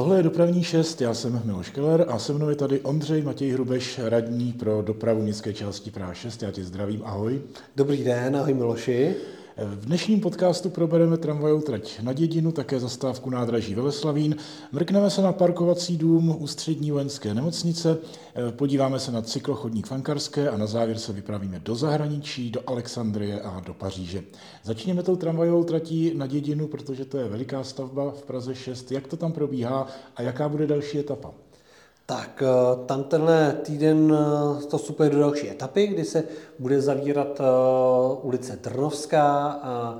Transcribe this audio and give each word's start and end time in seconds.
Tohle 0.00 0.16
je 0.16 0.22
dopravní 0.22 0.64
šest, 0.64 1.00
já 1.00 1.14
jsem 1.14 1.42
Miloš 1.44 1.70
Keller 1.70 2.04
a 2.08 2.18
se 2.18 2.32
mnou 2.32 2.48
je 2.48 2.56
tady 2.56 2.80
Ondřej 2.80 3.22
Matěj 3.22 3.50
Hrubeš, 3.50 4.00
radní 4.02 4.52
pro 4.52 4.82
dopravu 4.82 5.22
městské 5.22 5.52
části 5.52 5.90
Praha 5.90 6.14
6. 6.14 6.42
Já 6.42 6.50
tě 6.50 6.64
zdravím, 6.64 7.02
ahoj. 7.04 7.40
Dobrý 7.76 8.04
den, 8.04 8.36
ahoj 8.36 8.54
Miloši. 8.54 9.16
V 9.64 9.86
dnešním 9.86 10.20
podcastu 10.20 10.70
probereme 10.70 11.16
tramvajovou 11.16 11.60
trať 11.60 12.00
na 12.02 12.12
Dědinu, 12.12 12.52
také 12.52 12.80
zastávku 12.80 13.30
nádraží 13.30 13.74
Veleslavín. 13.74 14.36
Mrkneme 14.72 15.10
se 15.10 15.22
na 15.22 15.32
parkovací 15.32 15.96
dům 15.96 16.36
ústřední 16.38 16.90
vojenské 16.90 17.34
nemocnice, 17.34 17.98
podíváme 18.50 18.98
se 18.98 19.12
na 19.12 19.22
cyklochodník 19.22 19.86
Fankarské 19.86 20.48
a 20.48 20.56
na 20.56 20.66
závěr 20.66 20.98
se 20.98 21.12
vypravíme 21.12 21.60
do 21.60 21.74
zahraničí, 21.74 22.50
do 22.50 22.60
Alexandrie 22.66 23.40
a 23.40 23.60
do 23.60 23.74
Paříže. 23.74 24.22
Začněme 24.64 25.02
tou 25.02 25.16
tramvajovou 25.16 25.64
tratí 25.64 26.12
na 26.14 26.26
Dědinu, 26.26 26.66
protože 26.66 27.04
to 27.04 27.18
je 27.18 27.28
veliká 27.28 27.64
stavba 27.64 28.10
v 28.10 28.22
Praze 28.22 28.54
6. 28.54 28.92
Jak 28.92 29.06
to 29.06 29.16
tam 29.16 29.32
probíhá 29.32 29.86
a 30.16 30.22
jaká 30.22 30.48
bude 30.48 30.66
další 30.66 30.98
etapa? 30.98 31.30
Tak 32.10 32.42
eh, 32.42 32.86
tam 32.86 33.04
tenhle 33.04 33.52
týden 33.62 34.18
eh, 34.18 34.66
to 34.66 34.78
vstupuje 34.78 35.10
do 35.10 35.18
další 35.18 35.50
etapy, 35.50 35.86
kdy 35.86 36.04
se 36.04 36.24
bude 36.58 36.80
zavírat 36.80 37.40
eh, 37.40 37.44
ulice 38.22 38.56
Trnovská 38.56 39.48
a 39.62 39.98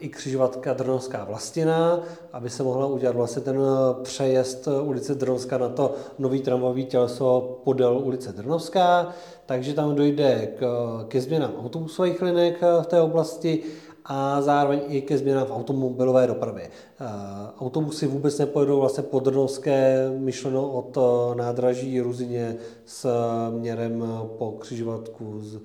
i 0.00 0.08
křižovatka 0.08 0.72
Drnovská 0.72 1.24
Vlastina, 1.24 2.00
aby 2.32 2.50
se 2.50 2.62
mohla 2.62 2.86
udělat 2.86 3.16
vlastně 3.16 3.42
ten 3.42 3.60
přejezd 4.02 4.68
ulice 4.82 5.14
Drnovská 5.14 5.58
na 5.58 5.68
to 5.68 5.94
nový 6.18 6.40
tramvajový 6.40 6.84
těleso 6.84 7.60
podél 7.64 7.98
ulice 8.04 8.32
Drnovská, 8.32 9.10
takže 9.46 9.74
tam 9.74 9.94
dojde 9.94 10.48
k, 10.58 10.64
ke 11.08 11.20
změnám 11.20 11.52
autobusových 11.64 12.22
linek 12.22 12.60
v 12.82 12.86
té 12.86 13.00
oblasti 13.00 13.62
a 14.04 14.42
zároveň 14.42 14.80
i 14.88 15.02
ke 15.02 15.18
změnám 15.18 15.46
v 15.46 15.50
automobilové 15.50 16.26
dopravě. 16.26 16.70
Eh, 17.00 17.06
autobusy 17.60 18.06
vůbec 18.06 18.38
nepojedou 18.38 18.80
vlastně 18.80 19.02
po 19.02 19.20
Drnovské, 19.20 20.10
myšleno 20.18 20.70
od 20.72 20.96
eh, 20.96 21.34
nádraží 21.34 22.00
Ruzině 22.00 22.56
s 22.86 23.08
měrem 23.50 24.04
po 24.38 24.52
křižovatku 24.52 25.40
z 25.40 25.60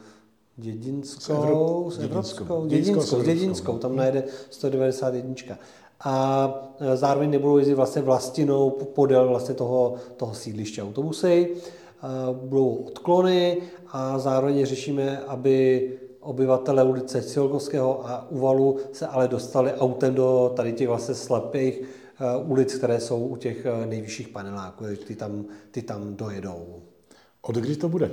Dědinskou, 0.58 1.92
s, 1.92 2.00
Evropskou, 2.00 2.66
Dědinskou, 2.66 3.22
Dědinskou, 3.24 3.78
tam 3.78 3.96
najde 3.96 4.24
191. 4.50 5.58
A 6.04 6.54
zároveň 6.96 7.30
nebudou 7.30 7.58
jezdit 7.58 7.74
vlastně 7.74 8.02
vlastinou 8.02 8.70
podél 8.70 9.28
vlastně 9.28 9.56
toho, 9.56 9.96
toho 10.18 10.34
sídliště 10.34 10.84
autobusy. 10.84 11.56
Budou 12.32 12.76
odklony 12.76 13.58
a 13.92 14.20
zároveň 14.20 14.66
řešíme, 14.66 15.20
aby 15.20 15.90
obyvatele 16.26 16.84
ulice 16.84 17.22
Silkovského 17.22 18.08
a 18.08 18.28
Uvalu 18.30 18.80
se 18.94 19.08
ale 19.08 19.28
dostali 19.28 19.74
autem 19.74 20.16
do 20.16 20.54
tady 20.56 20.74
těch 20.74 20.88
vlastně 20.88 21.16
slepých 21.16 21.82
eh, 21.82 22.38
ulic, 22.46 22.76
které 22.76 23.00
jsou 23.00 23.28
u 23.28 23.36
těch 23.36 23.66
eh, 23.66 23.86
nejvyšších 23.86 24.28
paneláků, 24.28 24.86
ty 25.08 25.16
tam, 25.16 25.46
ty 25.72 25.82
tam 25.82 26.16
dojedou. 26.16 26.82
Od 27.42 27.56
kdy 27.56 27.76
to 27.76 27.90
bude? 27.90 28.12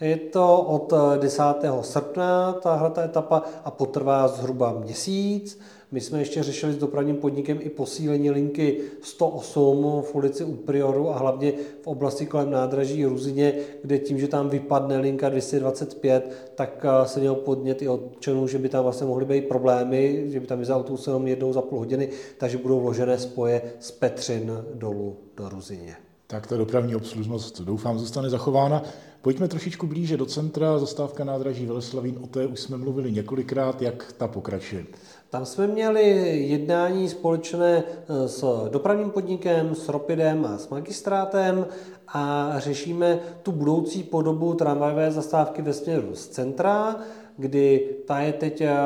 Je 0.00 0.16
to 0.16 0.60
od 0.60 0.92
10. 1.20 1.42
Eh, 1.62 1.82
srpna 1.82 2.52
tahle 2.52 3.04
etapa 3.04 3.42
a 3.64 3.70
potrvá 3.70 4.28
zhruba 4.28 4.72
měsíc. 4.72 5.60
My 5.90 6.00
jsme 6.00 6.18
ještě 6.18 6.42
řešili 6.42 6.72
s 6.72 6.76
dopravním 6.76 7.16
podnikem 7.16 7.58
i 7.60 7.68
posílení 7.68 8.30
linky 8.30 8.80
108 9.02 10.02
v 10.02 10.14
ulici 10.14 10.44
u 10.44 10.54
Prioru 10.54 11.10
a 11.10 11.18
hlavně 11.18 11.52
v 11.82 11.86
oblasti 11.86 12.26
kolem 12.26 12.50
nádraží 12.50 13.04
Ruzině, 13.04 13.54
kde 13.82 13.98
tím, 13.98 14.18
že 14.18 14.28
tam 14.28 14.48
vypadne 14.48 14.98
linka 14.98 15.28
225, 15.28 16.52
tak 16.54 16.84
eh, 16.84 17.08
se 17.08 17.20
měl 17.20 17.34
podnět 17.34 17.82
i 17.82 17.88
občanů, 17.88 18.46
že 18.46 18.58
by 18.58 18.68
tam 18.68 18.82
vlastně 18.82 19.06
mohly 19.06 19.24
být 19.24 19.48
problémy, 19.48 20.24
že 20.26 20.40
by 20.40 20.46
tam 20.46 20.64
za 20.64 20.76
autobus 20.76 21.06
jenom 21.06 21.26
jednou 21.26 21.52
za 21.52 21.62
půl 21.62 21.78
hodiny, 21.78 22.08
takže 22.38 22.58
budou 22.58 22.80
vložené 22.80 23.18
spoje 23.18 23.62
z 23.80 23.90
Petřin 23.90 24.64
dolů 24.74 25.16
do 25.36 25.48
Ruzině. 25.48 25.96
Tak 26.26 26.46
ta 26.46 26.56
dopravní 26.56 26.96
obslužnost 26.96 27.60
doufám 27.60 27.98
zůstane 27.98 28.30
zachována. 28.30 28.82
Pojďme 29.22 29.48
trošičku 29.48 29.86
blíže 29.86 30.16
do 30.16 30.26
centra, 30.26 30.78
zastávka 30.78 31.24
nádraží 31.24 31.66
Veleslavín, 31.66 32.18
o 32.22 32.26
té 32.26 32.46
už 32.46 32.60
jsme 32.60 32.76
mluvili 32.76 33.12
několikrát, 33.12 33.82
jak 33.82 34.12
ta 34.12 34.28
pokračuje. 34.28 34.86
Tam 35.30 35.46
jsme 35.46 35.66
měli 35.66 36.02
jednání 36.48 37.08
společné 37.08 37.82
eh, 37.84 38.28
s 38.28 38.68
dopravním 38.70 39.10
podnikem, 39.10 39.74
s 39.74 39.88
Ropidem 39.88 40.46
a 40.46 40.58
s 40.58 40.68
magistrátem 40.68 41.66
a 42.08 42.52
řešíme 42.56 43.20
tu 43.42 43.52
budoucí 43.52 44.02
podobu 44.02 44.54
tramvajové 44.54 45.10
zastávky 45.10 45.62
ve 45.62 45.72
směru 45.72 46.14
z 46.14 46.28
centra, 46.28 46.96
kdy 47.38 47.96
ta 48.06 48.20
je 48.20 48.32
teď 48.32 48.60
eh, 48.60 48.76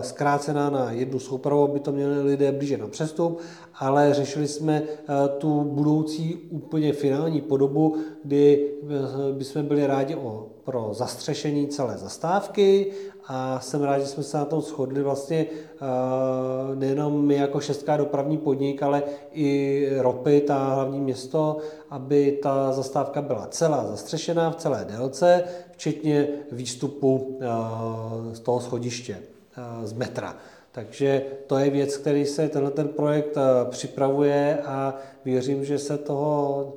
zkrácená 0.00 0.70
na 0.70 0.90
jednu 0.90 1.18
soupravu, 1.18 1.62
aby 1.62 1.80
to 1.80 1.92
měli 1.92 2.22
lidé 2.22 2.52
blíže 2.52 2.78
na 2.78 2.86
přestup, 2.86 3.40
ale 3.74 4.14
řešili 4.14 4.48
jsme 4.48 4.82
eh, 4.82 5.28
tu 5.38 5.60
budoucí 5.60 6.34
úplně 6.50 6.92
finální 6.92 7.40
podobu, 7.40 7.96
kdy 8.24 8.70
bychom 9.32 9.62
byli 9.62 9.86
rádi 9.86 10.14
o, 10.14 10.46
pro 10.64 10.88
zastřešení 10.92 11.68
celé 11.68 11.98
zastávky 11.98 12.92
a 13.26 13.60
jsem 13.60 13.82
rád, 13.82 13.98
že 13.98 14.06
jsme 14.06 14.22
se 14.22 14.36
na 14.36 14.44
tom 14.44 14.60
shodli 14.60 15.02
vlastně 15.02 15.46
eh, 15.46 16.76
nejenom 16.76 17.26
my 17.26 17.34
jako 17.34 17.60
šestká 17.60 17.96
dopravní 17.96 18.38
podnik, 18.38 18.82
ale 18.82 19.02
i 19.32 19.88
ropy, 19.98 20.40
ta 20.40 20.74
hlavní 20.74 21.00
město, 21.00 21.56
aby 21.90 22.38
ta 22.42 22.72
zastávka 22.72 23.22
byla 23.22 23.46
celá 23.46 23.86
zastřešená 23.86 24.50
v 24.50 24.56
celé 24.56 24.84
délce, 24.84 25.44
včetně 25.76 26.28
výstupu 26.52 27.38
eh, 27.40 27.46
z 28.34 28.40
toho 28.40 28.60
schodiště 28.60 29.18
eh, 29.22 29.86
z 29.86 29.92
metra. 29.92 30.36
Takže 30.72 31.22
to 31.46 31.58
je 31.58 31.70
věc, 31.70 31.96
který 31.96 32.26
se 32.26 32.48
tenhle 32.48 32.70
ten 32.70 32.88
projekt 32.88 33.38
připravuje 33.70 34.58
a 34.64 34.94
věřím, 35.24 35.64
že 35.64 35.78
se 35.78 35.98
toho 35.98 36.72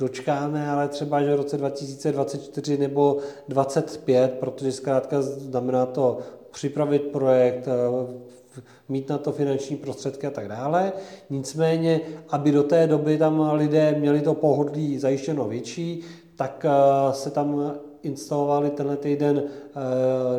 dočkáme, 0.00 0.70
ale 0.70 0.88
třeba 0.88 1.22
že 1.22 1.32
v 1.32 1.36
roce 1.36 1.56
2024 1.56 2.78
nebo 2.78 3.18
2025, 3.48 4.32
protože 4.40 4.72
zkrátka 4.72 5.22
znamená 5.22 5.86
to 5.86 6.18
připravit 6.50 7.02
projekt, 7.02 7.68
eh, 7.68 8.60
mít 8.88 9.08
na 9.08 9.18
to 9.18 9.32
finanční 9.32 9.76
prostředky 9.76 10.26
a 10.26 10.30
tak 10.30 10.48
dále. 10.48 10.92
Nicméně, 11.30 12.00
aby 12.28 12.52
do 12.52 12.62
té 12.62 12.86
doby 12.86 13.18
tam 13.18 13.50
lidé 13.52 13.94
měli 13.98 14.20
to 14.20 14.34
pohodlí 14.34 14.98
zajištěno 14.98 15.44
větší, 15.44 16.00
tak 16.36 16.66
eh, 16.68 17.12
se 17.12 17.30
tam 17.30 17.74
instalovali 18.02 18.70
tenhle 18.70 18.96
týden 18.96 19.42
eh, 19.42 19.80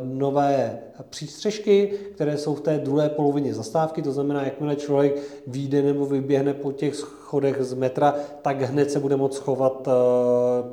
nové 0.03 0.79
přístřežky, 1.09 1.87
které 2.15 2.37
jsou 2.37 2.55
v 2.55 2.61
té 2.61 2.77
druhé 2.77 3.09
polovině 3.09 3.53
zastávky, 3.53 4.01
to 4.01 4.11
znamená, 4.11 4.43
jakmile 4.43 4.75
člověk 4.75 5.41
vyjde 5.47 5.81
nebo 5.81 6.05
vyběhne 6.05 6.53
po 6.53 6.71
těch 6.71 6.95
schodech 7.31 7.63
z 7.63 7.73
metra, 7.73 8.15
tak 8.41 8.61
hned 8.61 8.91
se 8.91 8.99
bude 8.99 9.15
moct 9.15 9.35
schovat 9.35 9.87
eh, 9.87 9.91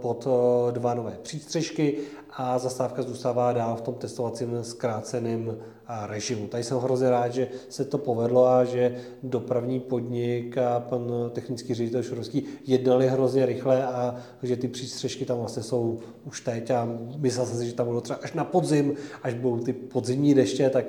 pod 0.00 0.26
eh, 0.26 0.72
dva 0.72 0.94
nové 0.94 1.18
přístřežky 1.22 1.98
a 2.32 2.58
zastávka 2.58 3.02
zůstává 3.02 3.52
dál 3.52 3.76
v 3.76 3.80
tom 3.80 3.94
testovacím 3.94 4.58
zkráceném 4.62 5.56
režimu. 6.06 6.46
Tady 6.46 6.64
jsem 6.64 6.78
hrozně 6.78 7.10
rád, 7.10 7.28
že 7.28 7.48
se 7.68 7.84
to 7.84 7.98
povedlo 7.98 8.46
a 8.46 8.64
že 8.64 8.96
dopravní 9.22 9.80
podnik 9.80 10.58
a 10.58 10.80
pan 10.80 11.30
technický 11.32 11.74
ředitel 11.74 12.02
Šurovský 12.02 12.44
jednali 12.66 13.08
hrozně 13.08 13.46
rychle 13.46 13.86
a 13.86 14.16
že 14.42 14.56
ty 14.56 14.68
přístřežky 14.68 15.24
tam 15.24 15.38
vlastně 15.38 15.62
jsou 15.62 15.98
už 16.24 16.40
teď 16.40 16.70
a 16.70 16.88
myslel 17.16 17.46
jsem 17.46 17.58
si, 17.58 17.66
že 17.66 17.74
tam 17.74 17.86
budou 17.86 18.00
třeba 18.00 18.18
až 18.22 18.32
na 18.32 18.44
podzim, 18.44 18.94
až 19.22 19.34
budou 19.34 19.58
ty 19.58 19.72
podzimní 19.72 20.34
deště, 20.34 20.70
tak 20.70 20.84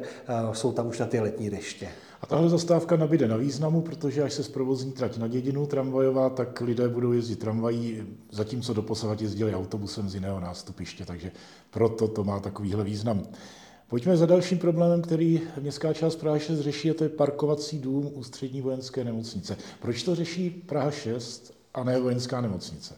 jsou 0.51 0.71
tam 0.71 0.87
už 0.87 0.99
na 0.99 1.05
ty 1.05 1.19
letní 1.19 1.49
deště. 1.49 1.87
A 2.21 2.25
tahle 2.25 2.49
zastávka 2.49 2.95
nabíde 2.95 3.27
na 3.27 3.37
významu, 3.37 3.81
protože 3.81 4.23
až 4.23 4.33
se 4.33 4.43
zprovozní 4.43 4.91
trať 4.91 5.17
na 5.17 5.27
dědinu 5.27 5.65
tramvajová, 5.65 6.29
tak 6.29 6.61
lidé 6.61 6.89
budou 6.89 7.11
jezdit 7.11 7.35
tramvají, 7.35 8.03
zatímco 8.31 8.73
doposavat 8.73 9.21
jezdili 9.21 9.55
autobusem 9.55 10.09
z 10.09 10.15
jiného 10.15 10.39
nástupiště, 10.39 11.05
takže 11.05 11.31
proto 11.69 12.07
to 12.07 12.23
má 12.23 12.39
takovýhle 12.39 12.83
význam. 12.83 13.23
Pojďme 13.87 14.17
za 14.17 14.25
dalším 14.25 14.57
problémem, 14.57 15.01
který 15.01 15.41
městská 15.59 15.93
část 15.93 16.15
Praha 16.15 16.39
6 16.39 16.59
řeší, 16.59 16.91
a 16.91 16.93
to 16.93 17.03
je 17.03 17.09
parkovací 17.09 17.79
dům 17.79 18.11
ústřední 18.13 18.61
vojenské 18.61 19.03
nemocnice. 19.03 19.57
Proč 19.81 20.03
to 20.03 20.15
řeší 20.15 20.49
Praha 20.49 20.91
6 20.91 21.53
a 21.73 21.83
ne 21.83 21.99
vojenská 21.99 22.41
nemocnice? 22.41 22.95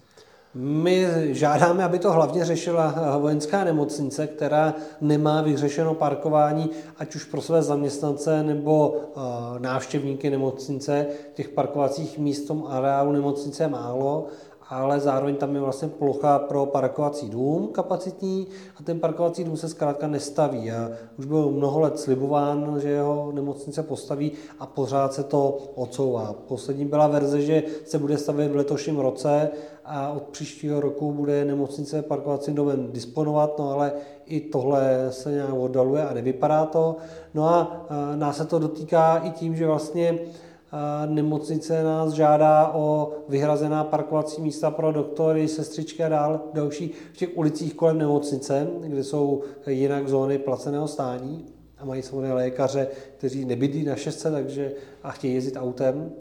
My 0.54 1.08
žádáme, 1.32 1.84
aby 1.84 2.00
to 2.00 2.12
hlavně 2.12 2.46
řešila 2.46 3.18
vojenská 3.18 3.64
nemocnice, 3.64 4.28
která 4.28 4.74
nemá 5.02 5.42
vyřešeno 5.42 5.94
parkování, 5.94 6.70
ať 6.98 7.16
už 7.16 7.24
pro 7.24 7.42
své 7.42 7.62
zaměstnance 7.62 8.44
nebo 8.44 8.96
eh, 8.98 9.20
návštěvníky 9.60 10.30
nemocnice. 10.30 11.08
Těch 11.34 11.50
parkovacích 11.50 12.20
míst 12.20 12.44
v 12.44 12.48
tom 12.48 12.66
areálu 12.70 13.12
nemocnice 13.12 13.64
je 13.64 13.68
málo 13.68 14.28
ale 14.72 15.00
zároveň 15.00 15.36
tam 15.36 15.56
je 15.56 15.62
vlastně 15.62 15.88
plocha 15.88 16.40
pro 16.40 16.66
parkovací 16.66 17.30
dům 17.30 17.68
kapacitní 17.68 18.48
a 18.80 18.84
ten 18.84 19.00
parkovací 19.00 19.44
dům 19.44 19.58
se 19.58 19.70
zkrátka 19.70 20.08
nestaví. 20.08 20.72
A 20.72 20.90
už 21.20 21.26
byl 21.26 21.52
mnoho 21.52 21.80
let 21.80 22.00
slibován, 22.00 22.80
že 22.82 22.90
jeho 22.90 23.32
nemocnice 23.32 23.84
postaví 23.84 24.32
a 24.60 24.66
pořád 24.66 25.14
se 25.14 25.24
to 25.24 25.58
odsouvá. 25.76 26.36
Poslední 26.48 26.86
byla 26.86 27.08
verze, 27.08 27.42
že 27.42 27.64
se 27.86 28.00
bude 28.00 28.18
stavět 28.18 28.52
v 28.52 28.56
letošním 28.56 29.00
roce 29.00 29.50
a 29.86 30.10
od 30.10 30.24
příštího 30.24 30.80
roku 30.80 31.12
bude 31.12 31.46
nemocnice 31.46 32.02
parkovacím 32.02 32.56
domem 32.56 32.92
disponovat, 32.92 33.60
no 33.60 33.72
ale 33.72 33.94
i 34.26 34.40
tohle 34.40 35.08
se 35.10 35.32
nějak 35.32 35.54
oddaluje 35.54 36.08
a 36.08 36.14
nevypadá 36.14 36.66
to. 36.66 36.96
No 37.34 37.46
a 37.50 37.86
nás 38.16 38.38
se 38.38 38.46
to 38.46 38.60
dotýká 38.60 39.18
i 39.18 39.30
tím, 39.30 39.56
že 39.56 39.68
vlastně 39.68 40.20
nemocnice 41.06 41.84
nás 41.84 42.14
žádá 42.14 42.72
o 42.74 43.12
vyhrazená 43.30 43.84
parkovací 43.84 44.42
místa 44.42 44.72
pro 44.72 44.92
doktory, 44.92 45.48
sestřičky 45.48 46.04
a 46.04 46.10
dál 46.10 46.42
další 46.54 46.92
v 47.14 47.18
těch 47.18 47.30
ulicích 47.38 47.74
kolem 47.74 47.98
nemocnice, 47.98 48.68
kde 48.82 49.04
jsou 49.04 49.42
jinak 49.68 50.08
zóny 50.08 50.38
placeného 50.38 50.88
stání 50.88 51.46
a 51.78 51.86
mají 51.86 52.02
samozřejmě 52.02 52.34
lékaře, 52.34 52.88
kteří 53.18 53.46
nebydlí 53.46 53.86
na 53.86 53.96
šestce, 53.96 54.32
takže 54.32 54.72
a 55.04 55.12
chtějí 55.12 55.34
jezdit 55.34 55.58
autem. 55.58 56.12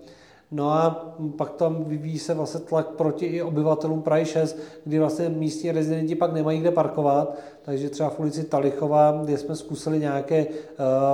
No 0.53 0.71
a 0.71 1.15
pak 1.37 1.51
tam 1.51 1.85
vyvíjí 1.85 2.19
se 2.19 2.35
vlastně 2.35 2.61
tlak 2.61 2.87
proti 2.87 3.27
i 3.27 3.43
obyvatelům 3.43 4.03
Prahy 4.03 4.25
6, 4.25 4.59
kdy 4.85 4.99
vlastně 4.99 5.29
místní 5.29 5.73
rezidenti 5.73 6.15
pak 6.15 6.33
nemají 6.33 6.61
kde 6.61 6.71
parkovat, 6.71 7.39
takže 7.63 7.91
třeba 7.91 8.11
v 8.11 8.21
ulici 8.21 8.45
Talichova, 8.45 9.21
kde 9.25 9.39
jsme 9.39 9.57
zkusili 9.57 9.99
nějaké 9.99 10.37
eh, 10.37 10.47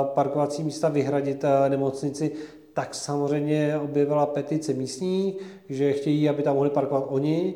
parkovací 0.05 0.63
místa 0.63 0.89
vyhradit 0.89 1.45
eh, 1.45 1.69
nemocnici, 1.69 2.33
tak 2.77 2.95
samozřejmě 2.95 3.79
objevila 3.83 4.27
petice 4.27 4.73
místní, 4.73 5.37
že 5.69 5.93
chtějí, 5.93 6.29
aby 6.29 6.43
tam 6.43 6.55
mohli 6.55 6.71
parkovat 6.71 7.05
oni, 7.09 7.55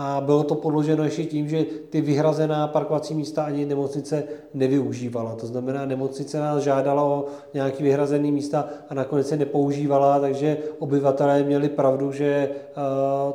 a 0.00 0.20
bylo 0.20 0.42
to 0.42 0.54
podloženo 0.54 1.04
ještě 1.04 1.24
tím, 1.24 1.48
že 1.48 1.64
ty 1.90 2.00
vyhrazená 2.00 2.66
parkovací 2.66 3.14
místa 3.14 3.42
ani 3.42 3.66
nemocnice 3.66 4.24
nevyužívala. 4.54 5.34
To 5.34 5.46
znamená, 5.46 5.86
nemocnice 5.86 6.40
nás 6.40 6.62
žádala 6.62 7.02
o 7.02 7.24
nějaký 7.54 7.82
vyhrazený 7.82 8.32
místa 8.32 8.68
a 8.88 8.94
nakonec 8.94 9.28
se 9.28 9.36
nepoužívala, 9.36 10.20
takže 10.20 10.58
obyvatelé 10.78 11.42
měli 11.42 11.68
pravdu, 11.68 12.12
že 12.12 12.50
eh, 12.50 12.74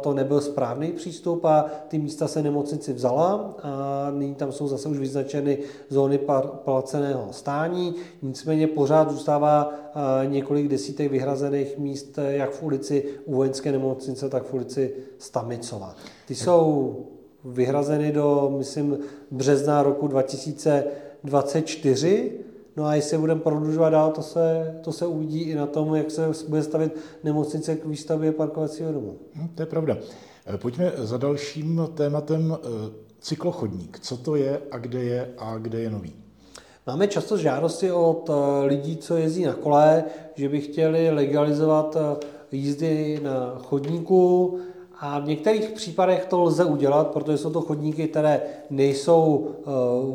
to 0.02 0.14
nebyl 0.14 0.42
správný 0.42 0.92
přístup 0.92 1.46
a 1.46 1.66
ty 1.88 2.00
místa 2.00 2.28
se 2.28 2.44
nemocnici 2.44 2.94
vzala 2.94 3.56
a 3.64 4.12
nyní 4.12 4.36
tam 4.36 4.52
jsou 4.52 4.68
zase 4.68 4.90
už 4.90 4.98
vyznačeny 4.98 5.58
zóny 5.90 6.20
placeného 6.66 7.28
stání. 7.32 7.96
Nicméně 8.22 8.68
pořád 8.68 9.12
zůstává 9.12 9.72
eh, 9.72 10.28
několik 10.28 10.68
desítek 10.68 11.12
vyhrazených 11.12 11.78
míst 11.78 12.20
jak 12.28 12.52
v 12.52 12.64
ulici 12.64 13.06
u 13.26 13.36
vojenské 13.36 13.72
nemocnice, 13.72 14.30
tak 14.30 14.44
v 14.44 14.54
ulici 14.54 14.94
Stamicova. 15.24 15.96
Ty 16.28 16.36
jsou 16.36 16.96
vyhrazeny 17.46 18.12
do, 18.12 18.54
myslím, 18.58 18.98
března 19.32 19.84
roku 19.84 20.08
2024. 20.08 22.32
No 22.78 22.86
a 22.86 22.96
jestli 22.96 23.18
budeme 23.18 23.42
prodlužovat 23.42 23.90
dál, 23.90 24.12
to 24.12 24.22
se, 24.22 24.76
to 24.84 24.92
se 24.92 25.06
uvidí 25.06 25.42
i 25.42 25.56
na 25.56 25.66
tom, 25.66 25.96
jak 25.96 26.12
se 26.12 26.32
bude 26.48 26.64
stavit 26.64 26.96
nemocnice 27.24 27.76
k 27.76 27.86
výstavbě 27.86 28.32
parkovacího 28.32 28.92
domu. 28.92 29.16
No, 29.36 29.50
to 29.56 29.62
je 29.62 29.66
pravda. 29.66 29.98
Eh, 30.46 30.58
pojďme 30.58 30.92
za 30.98 31.18
dalším 31.18 31.90
tématem 31.94 32.58
eh, 32.58 32.60
cyklochodník. 33.20 34.00
Co 34.00 34.18
to 34.18 34.36
je 34.36 34.62
a 34.72 34.78
kde 34.78 35.04
je 35.04 35.34
a 35.38 35.58
kde 35.58 35.80
je 35.80 35.90
nový? 35.90 36.14
Máme 36.88 37.08
často 37.08 37.38
žádosti 37.38 37.92
od 37.92 38.30
eh, 38.30 38.34
lidí, 38.66 38.98
co 38.98 39.18
jezdí 39.18 39.44
na 39.44 39.54
kole, 39.54 40.04
že 40.36 40.50
by 40.50 40.62
chtěli 40.62 41.12
legalizovat 41.12 41.98
jízdy 42.52 43.20
na 43.24 43.60
chodníku, 43.64 44.60
a 45.06 45.20
v 45.20 45.28
některých 45.28 45.70
případech 45.70 46.26
to 46.26 46.42
lze 46.42 46.66
udělat, 46.66 47.08
protože 47.08 47.38
jsou 47.38 47.50
to 47.50 47.62
chodníky, 47.62 48.08
které 48.08 48.42
nejsou 48.70 49.48
eh, 49.48 49.70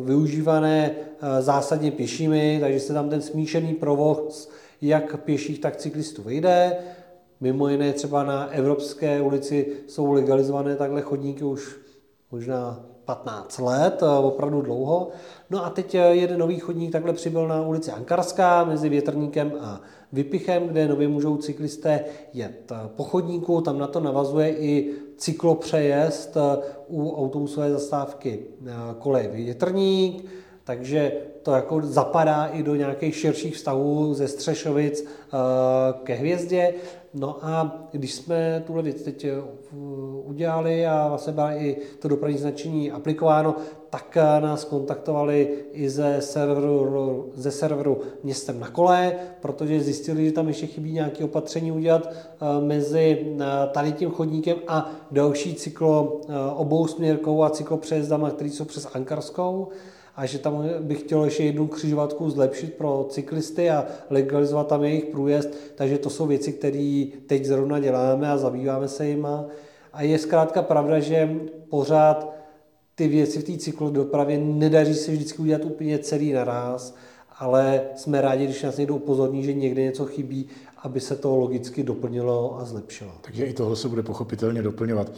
využívané 0.05 0.90
eh, 0.90 1.43
zásadně 1.43 1.90
pěšími, 1.90 2.58
takže 2.61 2.81
se 2.81 2.93
tam 2.93 3.08
ten 3.11 3.23
smíšený 3.23 3.75
provoz 3.75 4.50
jak 4.82 5.20
pěších, 5.20 5.58
tak 5.58 5.76
cyklistů 5.76 6.23
vyjde. 6.23 6.76
Mimo 7.40 7.69
jiné 7.69 7.93
třeba 7.93 8.25
na 8.25 8.46
Evropské 8.46 9.20
ulici 9.20 9.73
jsou 9.87 10.12
legalizované 10.12 10.76
takhle 10.76 11.00
chodníky 11.00 11.44
už 11.44 11.76
možná 12.31 12.84
15 13.08 13.58
let, 13.58 14.02
eh, 14.02 14.19
opravdu 14.19 14.62
dlouho. 14.62 15.08
No 15.50 15.64
a 15.64 15.70
teď 15.70 15.94
jeden 15.94 16.38
nový 16.38 16.58
chodník 16.58 16.93
takhle 16.93 17.12
přibyl 17.12 17.49
na 17.49 17.62
ulici 17.62 17.90
Ankarská 17.90 18.64
mezi 18.64 18.88
Větrníkem 18.88 19.52
a 19.60 19.81
Vypichem, 20.12 20.69
kde 20.69 20.88
nově 20.88 21.08
můžou 21.08 21.37
cyklisté 21.37 22.05
jet 22.34 22.72
po 22.96 23.05
chodníku. 23.05 23.60
Tam 23.60 23.78
na 23.78 23.87
to 23.87 24.00
navazuje 24.00 24.56
i 24.56 24.94
cyklopřejezd 25.16 26.37
eh, 26.37 26.58
u 26.88 27.16
autobusové 27.16 27.70
zastávky 27.70 28.40
eh, 28.66 28.72
kolej 28.99 29.28
Větrník, 29.28 30.25
takže 30.69 31.12
to 31.43 31.53
jako 31.53 31.81
zapadá 31.82 32.47
i 32.47 32.62
do 32.62 32.75
nějakých 32.75 33.17
širších 33.17 33.55
vztahů 33.55 34.15
ze 34.15 34.29
Střešovic 34.29 35.05
eh, 35.05 35.37
ke 36.05 36.15
hvězdě. 36.15 36.75
No 37.15 37.38
a 37.43 37.88
když 37.93 38.15
jsme 38.15 38.62
tuhle 38.67 38.82
věc 38.82 39.03
teď 39.03 39.25
eh, 39.25 39.31
udělali 40.25 40.87
a 40.87 41.09
vlastně 41.09 41.32
byla 41.32 41.53
i 41.53 41.76
to 41.99 42.09
dopravní 42.09 42.38
značení 42.38 42.93
aplikováno, 42.93 43.55
tak 43.91 44.17
eh, 44.17 44.41
nás 44.41 44.65
kontaktovali 44.65 45.55
i 45.73 45.88
ze 45.88 46.17
serveru, 46.20 47.31
ze 47.35 47.50
serveru 47.50 48.00
městem 48.23 48.61
na 48.61 48.69
kole, 48.69 49.12
protože 49.41 49.81
zjistili, 49.81 50.26
že 50.26 50.32
tam 50.32 50.49
ještě 50.49 50.67
chybí 50.67 50.93
nějaké 50.93 51.25
opatření 51.25 51.73
udělat 51.73 52.12
mezi 52.61 53.37
tady 53.73 53.93
tím 53.93 54.11
chodníkem 54.11 54.56
a 54.69 54.91
další 55.11 55.55
cyklo 55.55 56.20
obou 56.56 56.87
směrkou 56.87 57.43
a 57.43 57.50
cyklopřejezdama, 57.50 58.31
které 58.31 58.50
jsou 58.50 58.65
přes 58.65 58.88
Ankarskou 58.94 59.69
a 60.19 60.26
že 60.26 60.38
tam 60.38 60.69
bych 60.81 61.00
chtěl 61.00 61.25
ještě 61.25 61.44
jednu 61.44 61.67
křižovatku 61.67 62.31
zlepšit 62.31 62.75
pro 62.75 63.06
cyklisty 63.11 63.70
a 63.70 63.87
legalizovat 64.11 64.67
tam 64.67 64.85
jejich 64.85 65.05
průjezd, 65.05 65.49
takže 65.75 65.99
to 65.99 66.11
jsou 66.11 66.26
věci, 66.26 66.53
které 66.53 67.06
teď 67.26 67.44
zrovna 67.44 67.81
děláme 67.81 68.31
a 68.31 68.38
zabýváme 68.38 68.88
se 68.88 69.09
jima. 69.09 69.44
A 69.93 70.03
je 70.03 70.19
zkrátka 70.19 70.62
pravda, 70.62 71.00
že 71.00 71.37
pořád 71.69 72.35
ty 72.94 73.09
věci 73.09 73.38
v 73.41 73.44
té 73.44 73.59
cyklodopravě 73.59 74.38
nedaří 74.38 74.94
se 74.94 75.12
vždycky 75.12 75.43
udělat 75.43 75.65
úplně 75.65 75.99
celý 75.99 76.32
naraz, 76.32 76.94
ale 77.38 77.81
jsme 77.97 78.20
rádi, 78.20 78.44
když 78.44 78.62
nás 78.62 78.76
někdo 78.76 78.97
upozorní, 78.97 79.44
že 79.44 79.53
někde 79.53 79.82
něco 79.82 80.06
chybí, 80.06 80.47
aby 80.82 81.00
se 81.00 81.17
to 81.17 81.37
logicky 81.37 81.82
doplnilo 81.82 82.59
a 82.61 82.65
zlepšilo. 82.65 83.12
Takže 83.20 83.44
i 83.44 83.53
tohle 83.53 83.76
se 83.76 83.88
bude 83.88 84.03
pochopitelně 84.03 84.62
doplňovat. 84.62 85.11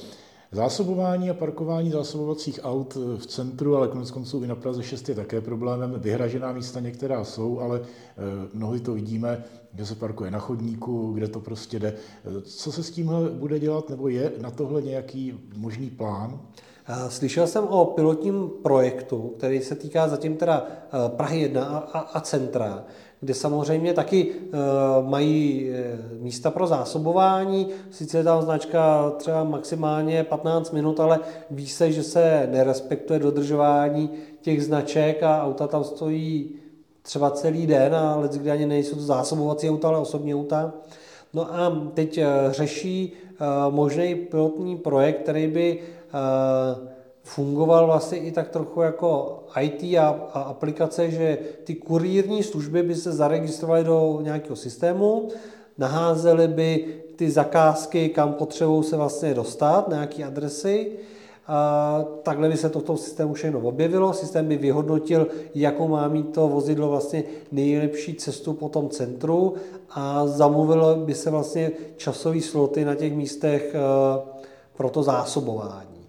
Zásobování 0.53 1.31
a 1.31 1.35
parkování 1.35 1.91
zásobovacích 1.91 2.61
aut 2.63 2.95
v 2.95 3.27
centru, 3.27 3.77
ale 3.77 3.89
konec 3.89 4.11
konců 4.11 4.45
i 4.45 4.47
na 4.47 4.55
Praze 4.55 4.83
6 4.83 5.09
je 5.09 5.15
také 5.15 5.41
problémem. 5.41 5.95
Vyhražená 5.99 6.53
místa 6.53 6.81
některá 6.81 7.25
jsou, 7.25 7.61
ale 7.61 7.81
eh, 7.83 8.23
mnohdy 8.55 8.81
to 8.81 8.95
vidíme, 8.95 9.45
kde 9.73 9.87
se 9.87 9.95
parkuje 9.95 10.31
na 10.31 10.39
chodníku, 10.39 11.13
kde 11.13 11.29
to 11.29 11.41
prostě 11.41 11.79
jde. 11.79 11.95
Co 12.43 12.73
se 12.73 12.83
s 12.83 12.91
tímhle 12.91 13.31
bude 13.31 13.59
dělat, 13.59 13.91
nebo 13.91 14.09
je 14.09 14.33
na 14.41 14.51
tohle 14.51 14.83
nějaký 14.83 15.41
možný 15.57 15.91
plán? 15.91 16.41
Eh, 16.89 17.11
slyšel 17.11 17.47
jsem 17.47 17.65
o 17.65 17.85
pilotním 17.85 18.51
projektu, 18.63 19.35
který 19.39 19.61
se 19.61 19.75
týká 19.75 20.09
zatím 20.09 20.37
teda 20.37 20.67
eh, 20.67 21.09
Prahy 21.09 21.41
1 21.41 21.65
a, 21.65 21.79
a, 21.79 21.99
a 21.99 22.21
centra, 22.21 22.85
kde 23.21 23.35
samozřejmě 23.35 23.95
taky 23.95 24.33
e, 24.33 24.57
mají 25.03 25.71
e, 25.71 25.99
místa 26.19 26.51
pro 26.51 26.67
zásobování. 26.67 27.67
Sice 27.91 28.19
je 28.19 28.25
tam 28.25 28.43
značka 28.43 29.11
třeba 29.11 29.45
maximálně 29.45 30.25
15 30.25 30.71
minut, 30.73 31.01
ale 31.01 31.21
ví 31.51 31.67
se, 31.67 31.93
že 31.93 32.03
se 32.03 32.49
nerespektuje 32.51 33.19
dodržování 33.19 34.11
těch 34.41 34.65
značek 34.65 35.23
a 35.23 35.45
auta 35.45 35.67
tam 35.67 35.85
stojí 35.85 36.55
třeba 37.03 37.31
celý 37.31 37.67
den 37.67 37.95
a 37.95 38.17
let, 38.17 38.33
kdy 38.33 38.51
ani 38.51 38.67
nejsou 38.67 38.97
to 38.97 39.03
zásobovací 39.03 39.71
auta, 39.71 39.89
ale 39.89 39.99
osobní 39.99 40.35
auta. 40.35 40.73
No 41.35 41.55
a 41.55 41.91
teď 41.95 42.19
e, 42.19 42.27
řeší 42.51 43.13
možný 43.71 44.15
pilotní 44.15 44.77
projekt, 44.77 45.23
který 45.23 45.47
by 45.47 45.79
fungoval 47.35 47.87
vlastně 47.87 48.19
i 48.19 48.33
tak 48.33 48.49
trochu 48.49 48.81
jako 48.81 49.39
IT 49.61 49.99
a, 49.99 50.09
a 50.33 50.41
aplikace, 50.41 51.11
že 51.11 51.39
ty 51.65 51.75
kurírní 51.75 52.43
služby 52.43 52.83
by 52.83 52.95
se 52.95 53.13
zaregistrovaly 53.13 53.85
do 53.85 54.19
nějakého 54.23 54.57
systému, 54.57 55.29
naházely 55.79 56.49
by 56.49 56.95
ty 57.17 57.31
zakázky, 57.31 58.09
kam 58.09 58.33
potřebují 58.33 58.85
se 58.85 58.97
vlastně 58.97 59.35
dostat, 59.35 59.89
nějaké 59.89 60.25
adresy. 60.25 60.93
A 61.47 62.05
takhle 62.23 62.49
by 62.49 62.57
se 62.57 62.69
to 62.71 62.81
v 62.81 62.83
tom 62.83 62.97
systému 62.97 63.35
všechno 63.35 63.61
objevilo. 63.61 64.13
Systém 64.13 64.49
by 64.49 64.57
vyhodnotil, 64.57 65.27
jakou 65.55 65.89
má 65.89 66.09
mít 66.09 66.35
to 66.35 66.49
vozidlo 66.49 66.89
vlastně 66.89 67.25
nejlepší 67.53 68.15
cestu 68.15 68.53
po 68.53 68.69
tom 68.69 68.89
centru 68.89 69.55
a 69.91 70.27
zamluvilo 70.27 70.95
by 70.95 71.15
se 71.15 71.31
vlastně 71.31 71.71
časový 71.97 72.41
sloty 72.41 72.85
na 72.85 72.95
těch 72.95 73.13
místech 73.13 73.75
eh, 73.75 73.79
pro 74.77 74.91
to 74.91 75.03
zásobování. 75.03 76.00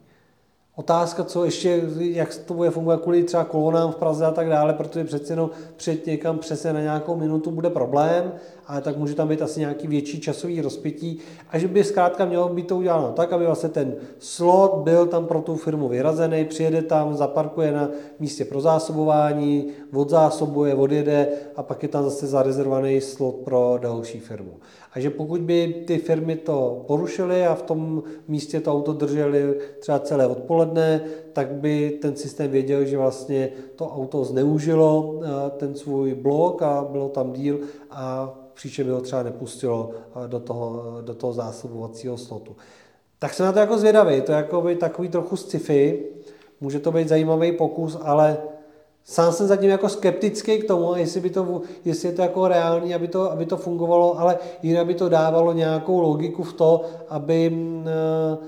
Otázka, 0.81 1.23
co 1.23 1.45
ještě, 1.45 1.81
jak 1.99 2.35
to 2.35 2.53
bude 2.53 2.69
fungovat 2.69 3.01
kvůli 3.01 3.23
třeba 3.23 3.43
kolonám 3.43 3.91
v 3.91 3.95
Praze 3.95 4.25
a 4.25 4.31
tak 4.31 4.49
dále, 4.49 4.73
protože 4.73 5.03
přeci 5.03 5.31
jenom 5.31 5.49
před 5.77 6.05
někam 6.05 6.37
přesně 6.37 6.73
na 6.73 6.81
nějakou 6.81 7.15
minutu 7.15 7.51
bude 7.51 7.69
problém, 7.69 8.31
ale 8.71 8.81
tak 8.81 8.97
může 8.97 9.15
tam 9.15 9.27
být 9.27 9.41
asi 9.41 9.59
nějaký 9.59 9.87
větší 9.87 10.19
časový 10.21 10.61
rozpětí 10.61 11.19
a 11.49 11.57
že 11.57 11.67
by 11.67 11.83
zkrátka 11.83 12.25
mělo 12.25 12.49
být 12.49 12.67
to 12.67 12.77
uděláno 12.77 13.11
tak, 13.11 13.33
aby 13.33 13.45
vlastně 13.45 13.69
ten 13.69 13.95
slot 14.19 14.75
byl 14.75 15.07
tam 15.07 15.25
pro 15.25 15.41
tu 15.41 15.55
firmu 15.55 15.87
vyrazený, 15.87 16.45
přijede 16.45 16.81
tam, 16.81 17.15
zaparkuje 17.15 17.71
na 17.71 17.89
místě 18.19 18.45
pro 18.45 18.61
zásobování, 18.61 19.67
odzásobuje, 19.93 20.75
odjede 20.75 21.27
a 21.55 21.63
pak 21.63 21.83
je 21.83 21.89
tam 21.89 22.03
zase 22.03 22.27
zarezervovaný 22.27 23.01
slot 23.01 23.35
pro 23.35 23.79
další 23.81 24.19
firmu. 24.19 24.53
A 24.93 24.99
že 24.99 25.09
pokud 25.09 25.41
by 25.41 25.83
ty 25.87 25.97
firmy 25.97 26.35
to 26.35 26.83
porušily 26.87 27.45
a 27.45 27.55
v 27.55 27.61
tom 27.61 28.03
místě 28.27 28.59
to 28.59 28.73
auto 28.73 28.93
drželi 28.93 29.59
třeba 29.79 29.99
celé 29.99 30.27
odpoledne, 30.27 31.01
tak 31.33 31.51
by 31.51 31.99
ten 32.01 32.15
systém 32.15 32.51
věděl, 32.51 32.85
že 32.85 32.97
vlastně 32.97 33.49
to 33.75 33.87
auto 33.87 34.23
zneužilo 34.23 35.19
eh, 35.23 35.49
ten 35.57 35.75
svůj 35.75 36.15
blok 36.15 36.61
a 36.61 36.87
bylo 36.91 37.09
tam 37.09 37.33
díl 37.33 37.59
a 37.91 38.33
příště 38.53 38.83
by 38.83 38.89
ho 38.89 39.01
třeba 39.01 39.23
nepustilo 39.23 39.91
do 40.27 40.39
toho, 40.39 40.97
do 41.01 41.13
toho 41.13 41.33
zásobovacího 41.33 42.17
slotu. 42.17 42.55
Tak 43.19 43.33
jsem 43.33 43.45
na 43.45 43.51
to 43.51 43.59
jako 43.59 43.77
zvědavý, 43.77 44.21
to 44.21 44.31
je 44.31 44.35
jako 44.35 44.61
by 44.61 44.75
takový 44.75 45.09
trochu 45.09 45.35
sci-fi, 45.35 46.05
může 46.61 46.79
to 46.79 46.91
být 46.91 47.07
zajímavý 47.07 47.51
pokus, 47.51 47.97
ale 48.01 48.37
Sám 49.05 49.33
jsem 49.33 49.47
zatím 49.47 49.69
jako 49.69 49.89
skeptický 49.89 50.57
k 50.57 50.67
tomu, 50.67 50.95
jestli, 50.95 51.21
by 51.21 51.29
to, 51.29 51.61
jestli 51.85 52.09
je 52.09 52.15
to 52.15 52.21
jako 52.21 52.47
reálný, 52.47 52.95
aby 52.95 53.07
to, 53.07 53.31
aby 53.31 53.45
to 53.45 53.57
fungovalo, 53.57 54.19
ale 54.19 54.37
jinak 54.63 54.87
by 54.87 54.93
to 54.93 55.09
dávalo 55.09 55.53
nějakou 55.53 55.99
logiku 55.99 56.43
v 56.43 56.53
to, 56.53 56.85
aby 57.09 57.49
mm, 57.49 57.87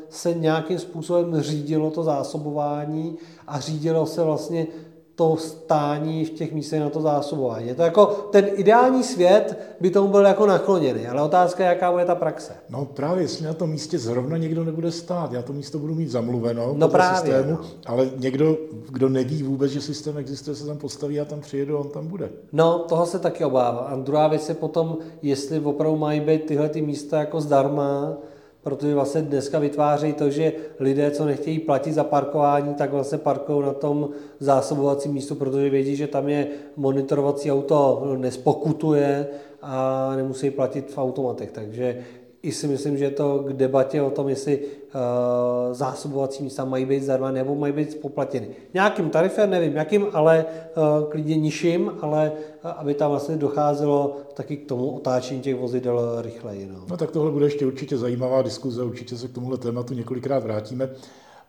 se 0.10 0.34
nějakým 0.34 0.80
způsobem 0.80 1.42
řídilo 1.42 1.92
to 1.92 2.04
zásobování 2.04 3.18
a 3.48 3.60
řídilo 3.60 4.06
se 4.06 4.24
vlastně 4.24 4.68
to 5.16 5.38
stání 5.38 6.26
v 6.26 6.30
těch 6.30 6.54
místech 6.54 6.80
na 6.80 6.90
to 6.90 7.02
zásobování. 7.02 7.68
Je 7.68 7.76
to 7.76 7.82
jako 7.82 8.06
ten 8.06 8.48
ideální 8.54 9.04
svět 9.04 9.76
by 9.80 9.90
tomu 9.90 10.08
byl 10.08 10.26
jako 10.26 10.46
nakloněný, 10.46 11.08
ale 11.08 11.22
otázka 11.22 11.64
je, 11.64 11.70
jaká 11.70 11.92
bude 11.92 12.06
ta 12.06 12.16
praxe. 12.16 12.54
No 12.70 12.86
právě, 12.86 13.24
jestli 13.24 13.46
na 13.46 13.54
tom 13.54 13.70
místě 13.70 14.00
zrovna 14.00 14.38
někdo 14.38 14.64
nebude 14.64 14.92
stát, 14.92 15.32
já 15.32 15.42
to 15.42 15.54
místo 15.54 15.80
budu 15.80 15.96
mít 15.96 16.10
zamluveno 16.10 16.74
no 16.78 16.90
právě, 16.90 17.34
systému, 17.34 17.52
no. 17.52 17.60
ale 17.86 18.10
někdo, 18.18 18.58
kdo 18.90 19.10
neví 19.10 19.44
vůbec, 19.44 19.72
že 19.72 19.82
systém 19.82 20.18
existuje, 20.18 20.56
se 20.56 20.66
tam 20.66 20.78
postaví 20.78 21.20
a 21.20 21.26
tam 21.26 21.42
přijede 21.42 21.74
a 21.74 21.78
on 21.78 21.90
tam 21.90 22.08
bude. 22.08 22.30
No, 22.52 22.80
toho 22.80 23.06
se 23.06 23.20
taky 23.20 23.46
obávám. 23.46 23.86
A 23.88 23.96
druhá 23.96 24.28
věc 24.28 24.50
je 24.50 24.56
potom, 24.56 24.98
jestli 25.22 25.60
opravdu 25.60 25.98
mají 25.98 26.20
být 26.20 26.46
tyhle 26.46 26.70
ty 26.70 26.82
místa 26.82 27.20
jako 27.20 27.42
zdarma, 27.42 28.18
protože 28.64 28.96
vlastně 28.96 29.22
dneska 29.22 29.60
vytvářejí 29.60 30.14
to, 30.14 30.30
že 30.30 30.54
lidé, 30.80 31.12
co 31.12 31.26
nechtějí 31.26 31.60
platit 31.60 31.94
za 31.94 32.04
parkování, 32.04 32.74
tak 32.74 32.92
vlastně 32.92 33.18
parkují 33.18 33.62
na 33.62 33.74
tom 33.74 34.10
zásobovacím 34.40 35.14
místu, 35.14 35.36
protože 35.36 35.70
vědí, 35.70 35.96
že 35.96 36.08
tam 36.08 36.30
je 36.30 36.48
monitorovací 36.76 37.52
auto 37.52 38.04
nespokutuje 38.18 39.28
a 39.62 40.14
nemusí 40.16 40.52
platit 40.52 40.92
v 40.92 40.98
automatech. 40.98 41.52
Takže 41.52 42.04
i 42.44 42.52
si 42.52 42.68
myslím, 42.68 42.98
že 42.98 43.10
to 43.10 43.40
k 43.40 43.54
debatě 43.54 44.02
o 44.02 44.10
tom, 44.10 44.30
jestli 44.30 44.60
uh, 44.60 45.74
zásobovací 45.74 46.44
místa 46.44 46.66
mají 46.66 46.86
být 46.86 47.04
zdarma 47.04 47.32
nebo 47.32 47.56
mají 47.56 47.74
být 47.74 47.92
spoplatněny. 47.92 48.48
Nějakým 48.74 49.10
tarifem, 49.10 49.50
nevím 49.50 49.76
jakým, 49.76 50.08
ale 50.14 50.46
uh, 50.76 51.10
klidně 51.10 51.38
nižším, 51.38 51.92
ale 52.02 52.32
uh, 52.32 52.72
aby 52.76 52.94
tam 52.94 53.12
vlastně 53.12 53.36
docházelo 53.36 54.18
taky 54.34 54.58
k 54.58 54.68
tomu 54.68 54.90
otáčení 54.90 55.42
těch 55.42 55.56
vozidel 55.56 56.22
rychleji. 56.22 56.70
No. 56.74 56.86
no 56.90 56.98
tak 56.98 57.12
tohle 57.12 57.32
bude 57.32 57.46
ještě 57.46 57.66
určitě 57.66 57.98
zajímavá 57.98 58.42
diskuze, 58.42 58.84
určitě 58.84 59.18
se 59.18 59.28
k 59.28 59.34
tomuhle 59.34 59.58
tématu 59.58 59.94
několikrát 59.94 60.44
vrátíme. 60.44 60.90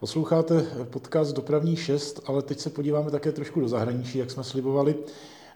Posloucháte 0.01 0.67
podcast 0.91 1.37
Dopravní 1.37 1.77
6, 1.77 2.21
ale 2.27 2.43
teď 2.43 2.59
se 2.59 2.71
podíváme 2.71 3.11
také 3.11 3.33
trošku 3.33 3.61
do 3.61 3.69
zahraničí, 3.69 4.19
jak 4.19 4.31
jsme 4.31 4.45
slibovali. 4.45 4.95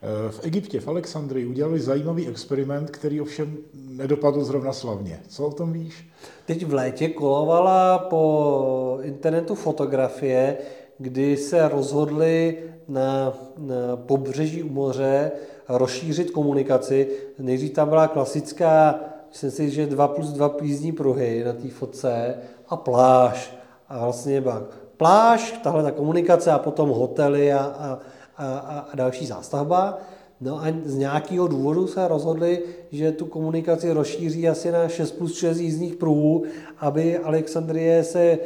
Eh, 0.02 0.31
v 0.31 0.45
Egyptě, 0.45 0.81
v 0.81 0.88
Alexandrii 0.88 1.47
udělali 1.47 1.81
zajímavý 1.81 2.28
experiment, 2.28 2.90
který 2.90 3.21
ovšem 3.21 3.57
nedopadl 3.75 4.45
zrovna 4.45 4.73
slavně. 4.73 5.21
Co 5.28 5.47
o 5.47 5.52
tom 5.52 5.73
víš? 5.73 6.11
Teď 6.47 6.67
v 6.67 6.75
létě 6.75 7.09
kolovala 7.09 7.99
po 7.99 8.99
internetu 9.02 9.55
fotografie, 9.55 10.57
kdy 10.99 11.37
se 11.37 11.69
rozhodli 11.69 12.59
na, 12.88 13.38
na 13.59 13.97
pobřeží 13.97 14.62
u 14.62 14.73
moře 14.73 15.31
rozšířit 15.69 16.31
komunikaci. 16.31 17.09
Nejdřív 17.38 17.73
tam 17.73 17.88
byla 17.88 18.09
klasická, 18.09 19.00
myslím 19.28 19.50
si, 19.50 19.71
že 19.71 19.87
2 19.87 20.09
plus 20.09 20.28
2 20.28 20.57
jízdní 20.62 20.93
pruhy 20.93 21.45
na 21.45 21.52
té 21.52 21.69
fotce 21.69 22.35
a 22.69 22.76
pláž. 22.76 23.55
A 23.88 24.05
vlastně 24.05 24.40
byla 24.40 24.62
pláž, 24.97 25.61
tahle 25.62 25.83
ta 25.83 25.90
komunikace 25.90 26.52
a 26.52 26.59
potom 26.59 26.88
hotely 26.88 27.52
a, 27.52 27.59
a 27.59 27.99
a, 28.38 28.87
a 28.92 28.97
další 28.97 29.26
zástavba. 29.26 29.99
No 30.40 30.57
a 30.62 30.66
z 30.85 30.97
nějakého 30.97 31.49
důvodu 31.49 31.87
se 31.87 32.09
rozhodli, 32.09 32.62
že 32.92 33.12
tu 33.12 33.26
komunikaci 33.26 33.92
rozšíří 33.92 34.49
asi 34.49 34.73
na 34.73 34.88
6 34.88 35.11
plus 35.11 35.38
6 35.38 35.59
jízdních 35.59 35.97
pruhů, 35.97 36.42
aby 36.78 37.18
Alexandrie 37.18 38.04
se 38.04 38.21
eh, 38.21 38.38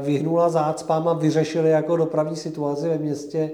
vyhnula 0.00 0.48
zácpám 0.48 1.08
a 1.08 1.12
vyřešili 1.12 1.70
jako 1.70 1.96
dopravní 1.96 2.36
situaci 2.36 2.88
ve 2.88 2.98
městě 2.98 3.50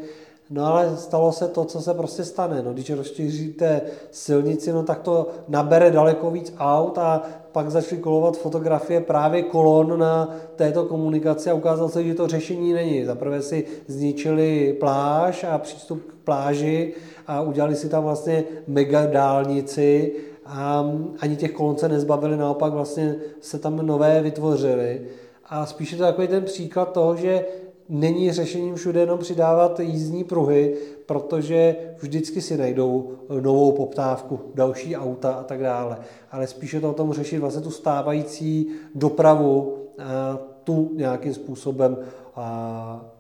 No 0.51 0.67
ale 0.67 0.97
stalo 0.97 1.33
se 1.33 1.49
to, 1.49 1.65
co 1.65 1.81
se 1.81 1.95
prostě 1.95 2.25
stane. 2.25 2.63
No, 2.63 2.73
když 2.73 2.91
rozšíříte 2.91 3.81
silnici, 4.11 4.73
no 4.73 4.83
tak 4.83 5.01
to 5.01 5.29
nabere 5.49 5.91
daleko 5.91 6.31
víc 6.31 6.55
aut 6.59 6.99
a 6.99 7.23
pak 7.53 7.71
začaly 7.71 8.01
kolovat 8.01 8.37
fotografie 8.37 9.01
právě 9.01 9.43
kolon 9.43 9.99
na 9.99 10.37
této 10.57 10.85
komunikaci 10.85 11.51
a 11.51 11.55
ukázalo 11.55 11.89
se, 11.89 12.05
že 12.05 12.15
to 12.15 12.29
řešení 12.29 12.73
není. 12.73 13.05
Zaprvé 13.05 13.43
si 13.43 13.65
zničili 13.87 14.77
pláž 14.81 15.45
a 15.45 15.59
přístup 15.59 16.03
k 16.07 16.15
pláži 16.25 16.95
a 17.27 17.41
udělali 17.41 17.77
si 17.77 17.89
tam 17.89 18.05
vlastně 18.05 18.45
mega 18.67 19.07
dálnici 19.07 20.13
a 20.47 20.91
ani 21.21 21.37
těch 21.37 21.53
kolon 21.53 21.77
se 21.77 21.89
nezbavili, 21.89 22.37
naopak 22.37 22.73
vlastně 22.73 23.17
se 23.41 23.59
tam 23.59 23.77
nové 23.77 24.23
vytvořily. 24.23 25.01
A 25.47 25.67
spíše 25.67 25.97
to 25.97 26.03
takový 26.03 26.29
ten 26.29 26.45
příklad 26.45 26.93
toho, 26.93 27.17
že 27.17 27.45
není 27.89 28.33
řešením 28.33 28.75
všude 28.75 29.01
jenom 29.01 29.19
přidávat 29.19 29.81
jízdní 29.81 30.25
pruhy, 30.25 30.77
protože 31.07 31.77
vždycky 31.99 32.43
si 32.43 32.57
najdou 32.57 33.13
novou 33.41 33.73
poptávku, 33.73 34.41
další 34.55 34.97
auta 34.97 35.33
a 35.33 35.43
tak 35.43 35.61
dále. 35.61 35.97
Ale 36.31 36.47
spíše 36.47 36.81
to 36.81 36.91
o 36.91 36.95
tom 36.95 37.13
řešit 37.13 37.39
vlastně 37.39 37.63
tu 37.63 37.71
stávající 37.71 38.71
dopravu, 38.95 39.79
a 39.99 40.54
tu 40.65 40.91
nějakým 40.95 41.35
způsobem 41.35 41.97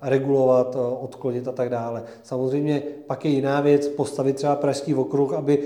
regulovat, 0.02 0.76
odklonit 1.00 1.48
a 1.48 1.52
tak 1.52 1.68
dále. 1.68 2.02
Samozřejmě 2.22 2.82
pak 3.06 3.24
je 3.24 3.30
jiná 3.30 3.60
věc 3.60 3.88
postavit 3.88 4.36
třeba 4.36 4.56
pražský 4.56 4.94
okruh, 4.94 5.32
aby 5.32 5.62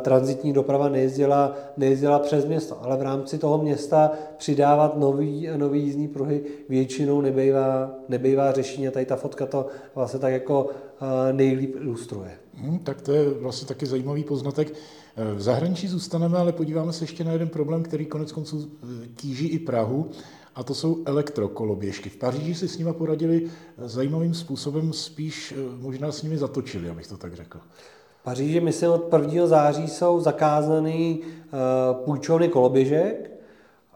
transitní 0.00 0.52
doprava 0.52 0.88
nejezdila, 0.88 1.56
nejezdila 1.76 2.18
přes 2.18 2.44
město, 2.44 2.78
ale 2.82 2.96
v 2.96 3.02
rámci 3.02 3.38
toho 3.38 3.58
města 3.58 4.10
přidávat 4.36 4.96
nový, 4.96 5.48
nový 5.56 5.82
jízdní 5.82 6.08
pruhy 6.08 6.42
většinou 6.68 7.20
nebejvá, 7.20 7.90
nebejvá 8.08 8.52
řešení 8.52 8.88
a 8.88 8.90
tady 8.90 9.06
ta 9.06 9.16
fotka 9.16 9.46
to 9.46 9.66
vlastně 9.94 10.20
tak 10.20 10.32
jako 10.32 10.68
nejlíp 11.32 11.76
ilustruje. 11.76 12.30
Hmm, 12.54 12.78
tak 12.78 13.02
to 13.02 13.12
je 13.12 13.30
vlastně 13.30 13.68
taky 13.68 13.86
zajímavý 13.86 14.24
poznatek. 14.24 14.74
V 15.34 15.40
zahraničí 15.40 15.88
zůstaneme, 15.88 16.38
ale 16.38 16.52
podíváme 16.52 16.92
se 16.92 17.04
ještě 17.04 17.24
na 17.24 17.32
jeden 17.32 17.48
problém, 17.48 17.82
který 17.82 18.06
konec 18.06 18.32
konců 18.32 18.70
tíží 19.16 19.48
i 19.48 19.58
Prahu 19.58 20.10
a 20.54 20.62
to 20.62 20.74
jsou 20.74 21.02
elektrokoloběžky. 21.06 22.08
V 22.08 22.16
Paříži 22.16 22.54
si 22.54 22.68
s 22.68 22.78
nimi 22.78 22.92
poradili 22.92 23.50
zajímavým 23.78 24.34
způsobem, 24.34 24.92
spíš 24.92 25.54
eh, 25.56 25.76
možná 25.80 26.12
s 26.12 26.22
nimi 26.22 26.38
zatočili, 26.38 26.88
abych 26.88 27.06
to 27.06 27.16
tak 27.16 27.34
řekl. 27.34 27.58
V 28.20 28.24
Paříži, 28.24 28.60
myslím, 28.60 28.90
od 28.90 29.12
1. 29.12 29.46
září 29.46 29.88
jsou 29.88 30.20
zakázány 30.20 31.18
eh, 31.22 31.48
půjčovny 32.04 32.48
koloběžek. 32.48 33.30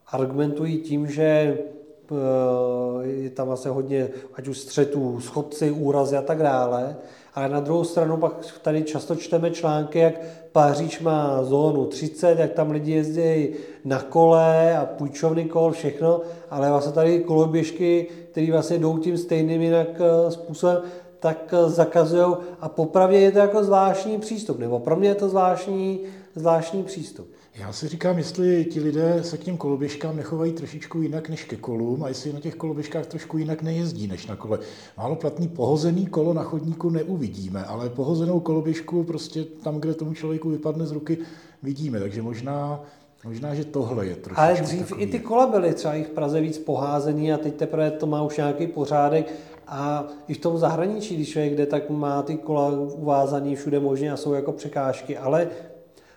Argumentují 0.07 0.79
tím, 0.79 1.07
že 1.07 1.23
eh, 1.23 3.07
je 3.07 3.31
tam 3.31 3.47
vlastně 3.47 3.71
hodně, 3.71 4.09
ať 4.35 4.49
už 4.49 4.59
střetů, 4.59 5.21
schodci, 5.21 5.71
úrazy 5.71 6.17
a 6.17 6.23
tak 6.23 6.43
dále. 6.43 6.97
Ale 7.37 7.49
na 7.49 7.61
druhou 7.61 7.85
stranu 7.85 8.17
pak 8.17 8.33
tady 8.63 8.83
často 8.83 9.17
čteme 9.17 9.51
články, 9.51 9.99
jak 9.99 10.15
Paříž 10.53 11.01
má 11.01 11.45
zónu 11.45 11.87
30, 11.87 12.39
jak 12.39 12.53
tam 12.53 12.71
lidi 12.71 12.93
jezdí 12.93 13.49
na 13.85 14.03
kole 14.03 14.79
a 14.79 14.87
půjčovny 14.87 15.45
kol, 15.45 15.73
všechno, 15.73 16.21
ale 16.51 16.71
vlastně 16.71 16.93
tady 16.93 17.21
koloběžky, 17.21 18.07
které 18.31 18.53
vlastně 18.53 18.79
jdou 18.79 18.99
tím 18.99 19.19
stejným 19.19 19.63
jinak 19.63 19.89
eh, 20.01 20.31
způsobem, 20.31 20.83
tak 21.21 21.55
eh, 21.55 21.71
zakazují 21.71 22.37
a 22.61 22.69
popravdě 22.69 23.19
je 23.19 23.33
to 23.33 23.39
jako 23.39 23.65
zvláštní 23.65 24.19
přístup, 24.19 24.59
nebo 24.59 24.81
pro 24.81 24.97
mě 24.97 25.09
je 25.09 25.15
to 25.15 25.29
zvláštní, 25.29 26.01
zvláštní 26.35 26.83
přístup. 26.83 27.27
Já 27.59 27.73
si 27.73 27.89
říkám, 27.89 28.19
jestli 28.19 28.65
ti 28.65 28.81
lidé 28.81 29.19
se 29.23 29.39
k 29.39 29.45
těm 29.45 29.57
koloběžkám 29.57 30.17
nechovají 30.17 30.53
trošičku 30.53 31.03
jinak 31.03 31.29
než 31.29 31.45
ke 31.45 31.57
kolům 31.57 32.05
a 32.05 32.09
jestli 32.09 32.33
na 32.33 32.41
těch 32.41 32.55
koloběžkách 32.55 33.07
trošku 33.07 33.39
jinak 33.39 33.63
nejezdí 33.63 34.07
než 34.07 34.27
na 34.27 34.37
kole. 34.37 34.59
Málo 34.99 35.17
platný 35.17 35.49
pohozený 35.49 36.07
kolo 36.07 36.35
na 36.35 36.43
chodníku 36.43 36.91
neuvidíme, 36.91 37.65
ale 37.65 37.89
pohozenou 37.89 38.41
koloběžku 38.41 39.05
prostě 39.05 39.45
tam, 39.45 39.81
kde 39.81 39.95
tomu 39.95 40.15
člověku 40.15 40.49
vypadne 40.49 40.87
z 40.87 40.93
ruky, 40.93 41.19
vidíme. 41.63 42.01
Takže 42.01 42.23
možná 42.23 42.81
Možná, 43.25 43.55
že 43.55 43.65
tohle 43.65 44.07
je 44.07 44.17
trošku. 44.17 44.41
Ale 44.41 44.55
dřív 44.55 44.81
takový. 44.81 45.03
i 45.03 45.07
ty 45.07 45.19
kola 45.19 45.47
byly 45.47 45.75
třeba 45.75 45.95
i 45.95 46.03
v 46.03 46.11
Praze 46.11 46.41
víc 46.41 46.59
poházený 46.59 47.33
a 47.33 47.39
teď 47.39 47.55
teprve 47.55 47.91
to 47.91 48.07
má 48.07 48.23
už 48.23 48.37
nějaký 48.37 48.67
pořádek. 48.67 49.33
A 49.67 50.05
i 50.29 50.35
v 50.35 50.39
tom 50.39 50.59
zahraničí, 50.59 51.15
když 51.15 51.29
člověk 51.29 51.57
jde, 51.57 51.67
tak 51.67 51.91
má 51.91 52.23
ty 52.23 52.37
kola 52.37 52.71
uvázaný 52.71 53.57
všude 53.57 53.81
možně 53.81 54.13
a 54.13 54.17
jsou 54.17 54.33
jako 54.33 54.53
překážky. 54.53 55.19
Ale 55.19 55.49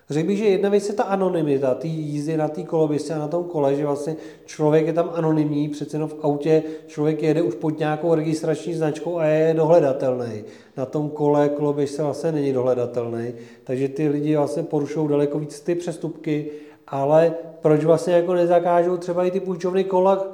Řekl 0.09 0.27
bych, 0.27 0.37
že 0.37 0.45
jedna 0.45 0.69
věc 0.69 0.89
je 0.89 0.95
ta 0.95 1.03
anonymita, 1.03 1.75
ty 1.75 1.87
jízdy 1.87 2.37
na 2.37 2.47
té 2.47 2.63
koloběžce 2.63 3.13
a 3.13 3.19
na 3.19 3.27
tom 3.27 3.43
kole, 3.43 3.75
že 3.75 3.85
vlastně 3.85 4.15
člověk 4.45 4.87
je 4.87 4.93
tam 4.93 5.11
anonymní, 5.13 5.69
přece 5.69 5.95
jenom 5.95 6.09
v 6.09 6.15
autě 6.21 6.63
člověk 6.87 7.23
jede 7.23 7.41
už 7.41 7.55
pod 7.55 7.79
nějakou 7.79 8.15
registrační 8.15 8.73
značkou 8.73 9.17
a 9.17 9.25
je 9.25 9.53
dohledatelný. 9.53 10.43
Na 10.77 10.85
tom 10.85 11.09
kole 11.09 11.49
koloběžce 11.49 12.03
vlastně 12.03 12.31
není 12.31 12.53
dohledatelný, 12.53 13.33
takže 13.63 13.87
ty 13.87 14.07
lidi 14.07 14.35
vlastně 14.35 14.63
porušují 14.63 15.09
daleko 15.09 15.39
víc 15.39 15.59
ty 15.59 15.75
přestupky, 15.75 16.51
ale 16.87 17.33
proč 17.61 17.83
vlastně 17.83 18.13
jako 18.13 18.33
nezakážou 18.33 18.97
třeba 18.97 19.25
i 19.25 19.31
ty 19.31 19.39
půjčovny 19.39 19.83
kola 19.83 20.27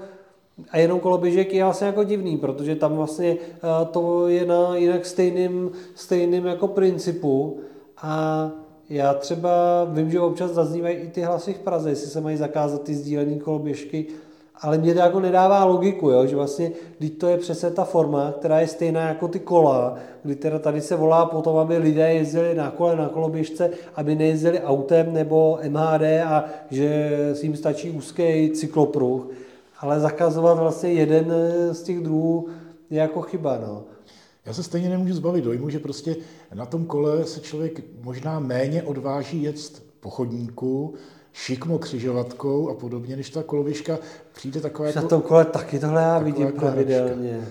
a 0.69 0.77
jenom 0.77 0.99
koloběžek 0.99 1.53
je 1.53 1.63
vlastně 1.63 1.87
jako 1.87 2.03
divný, 2.03 2.37
protože 2.37 2.75
tam 2.75 2.95
vlastně 2.95 3.37
eh, 3.41 3.85
to 3.91 4.27
je 4.27 4.45
na 4.45 4.75
jinak 4.75 5.05
stejným, 5.05 5.71
stejným 5.95 6.45
jako 6.45 6.67
principu 6.67 7.59
a 7.97 8.51
já 8.89 9.13
třeba 9.13 9.83
vím, 9.89 10.11
že 10.11 10.19
občas 10.19 10.51
zaznívají 10.51 10.95
i 10.95 11.07
ty 11.07 11.21
hlasy 11.21 11.53
v 11.53 11.59
Praze, 11.59 11.89
jestli 11.89 12.09
se 12.09 12.21
mají 12.21 12.37
zakázat 12.37 12.83
ty 12.83 12.95
sdílené 12.95 13.35
koloběžky, 13.35 14.05
ale 14.61 14.77
mě 14.77 14.93
to 14.93 14.99
jako 14.99 15.19
nedává 15.19 15.65
logiku, 15.65 16.09
jo? 16.09 16.25
že 16.25 16.35
vlastně, 16.35 16.71
když 16.97 17.11
to 17.11 17.27
je 17.27 17.37
přesně 17.37 17.69
ta 17.69 17.83
forma, 17.83 18.33
která 18.39 18.59
je 18.59 18.67
stejná 18.67 19.07
jako 19.07 19.27
ty 19.27 19.39
kola, 19.39 19.95
kdy 20.23 20.35
teda 20.35 20.59
tady 20.59 20.81
se 20.81 20.95
volá 20.95 21.25
potom, 21.25 21.57
aby 21.57 21.77
lidé 21.77 22.13
jezdili 22.13 22.55
na 22.55 22.71
kole, 22.71 22.95
na 22.95 23.09
koloběžce, 23.09 23.69
aby 23.95 24.15
nejezdili 24.15 24.61
autem 24.61 25.13
nebo 25.13 25.59
MHD 25.69 26.01
a 26.25 26.45
že 26.71 27.09
si 27.33 27.45
jim 27.45 27.55
stačí 27.55 27.91
úzký 27.91 28.51
cyklopruh, 28.51 29.27
ale 29.79 29.99
zakazovat 29.99 30.59
vlastně 30.59 30.91
jeden 30.91 31.33
z 31.71 31.83
těch 31.83 31.99
druhů 31.99 32.47
je 32.89 32.99
jako 32.99 33.21
chyba. 33.21 33.57
No. 33.57 33.83
Já 34.45 34.53
se 34.53 34.63
stejně 34.63 34.89
nemůžu 34.89 35.13
zbavit 35.13 35.43
dojmu, 35.43 35.69
že 35.69 35.79
prostě 35.79 36.15
na 36.53 36.65
tom 36.65 36.85
kole 36.85 37.25
se 37.25 37.39
člověk 37.39 37.81
možná 38.01 38.39
méně 38.39 38.83
odváží 38.83 39.43
jet 39.43 39.83
po 39.99 40.09
chodníku, 40.09 40.93
šikmo 41.33 41.79
křižovatkou 41.79 42.69
a 42.69 42.73
podobně, 42.73 43.15
než 43.15 43.29
ta 43.29 43.43
koloběžka 43.43 43.97
přijde 44.33 44.61
taková 44.61 44.87
jako... 44.87 44.99
Na 44.99 45.07
tom 45.07 45.21
kole 45.21 45.45
taky 45.45 45.79
tohle 45.79 46.01
já 46.01 46.19
vidím 46.19 46.45
jako 46.45 46.59
pravidelně. 46.59 47.47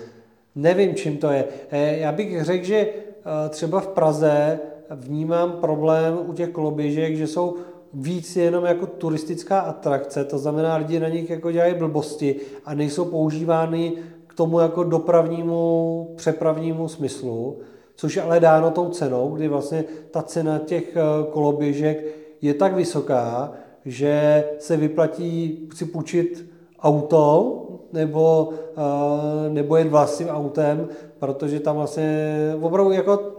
Nevím, 0.55 0.95
čím 0.95 1.17
to 1.17 1.31
je. 1.31 1.45
Eh, 1.71 1.99
já 1.99 2.13
bych 2.13 2.45
řekl, 2.45 2.65
že 2.65 2.77
eh, 2.77 3.49
třeba 3.49 3.81
v 3.81 3.89
Praze 3.89 4.59
vnímám 4.91 5.53
problém 5.53 6.19
u 6.27 6.33
těch 6.33 6.49
koloběžek, 6.49 7.17
že 7.17 7.27
jsou 7.27 7.57
víc 7.95 8.37
jenom 8.37 8.65
jako 8.65 8.87
turistická 8.87 9.61
atrakce, 9.61 10.25
to 10.25 10.39
znamená, 10.39 10.77
lidi 10.77 11.01
na 11.01 11.09
nich 11.09 11.31
jako 11.31 11.53
dělají 11.53 11.75
blbosti 11.75 12.37
a 12.65 12.75
nejsou 12.75 13.05
používány 13.05 13.93
tomu 14.35 14.61
jako 14.61 14.85
dopravnímu, 14.85 16.09
přepravnímu 16.17 16.89
smyslu, 16.89 17.59
což 17.97 18.17
je 18.17 18.23
ale 18.23 18.41
dáno 18.41 18.71
tou 18.71 18.89
cenou, 18.89 19.31
kdy 19.31 19.49
vlastně 19.49 19.85
ta 20.11 20.23
cena 20.23 20.59
těch 20.59 20.97
eh, 20.97 21.01
koloběžek 21.31 22.05
je 22.43 22.55
tak 22.55 22.75
vysoká, 22.75 23.53
že 23.85 24.45
se 24.59 24.77
vyplatí 24.77 25.69
si 25.75 25.85
půjčit 25.85 26.51
auto 26.81 27.61
nebo, 27.93 28.49
uh, 28.77 29.53
nebo 29.53 29.77
jet 29.77 29.89
vlastním 29.89 30.29
autem, 30.29 30.89
protože 31.19 31.61
tam 31.61 31.77
vlastně 31.77 32.37
opravdu 32.61 32.93
jako 32.93 33.33